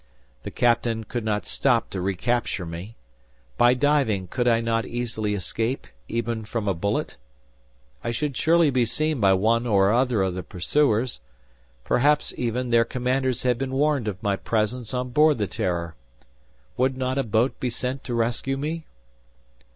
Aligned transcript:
The 0.41 0.49
captain 0.49 1.03
could 1.03 1.23
not 1.23 1.45
stop 1.45 1.91
to 1.91 2.01
recapture 2.01 2.65
me. 2.65 2.95
By 3.55 3.75
diving 3.75 4.29
could 4.29 4.47
I 4.47 4.59
not 4.59 4.83
easily 4.83 5.35
escape, 5.35 5.85
even 6.07 6.43
from 6.43 6.67
a 6.67 6.73
bullet? 6.73 7.17
I 8.03 8.09
should 8.09 8.35
surely 8.35 8.71
be 8.71 8.83
seen 8.83 9.19
by 9.19 9.33
one 9.33 9.67
or 9.67 9.93
other 9.93 10.23
of 10.23 10.33
the 10.33 10.41
pursuers. 10.41 11.19
Perhaps, 11.83 12.33
even, 12.35 12.71
their 12.71 12.83
commanders 12.83 13.43
had 13.43 13.59
been 13.59 13.73
warned 13.73 14.07
of 14.07 14.23
my 14.23 14.35
presence 14.35 14.91
on 14.95 15.09
board 15.11 15.37
the 15.37 15.45
"Terror." 15.45 15.93
Would 16.77 16.97
not 16.97 17.19
a 17.19 17.23
boat 17.23 17.59
be 17.59 17.69
sent 17.69 18.03
to 18.05 18.15
rescue 18.15 18.57
me? 18.57 18.87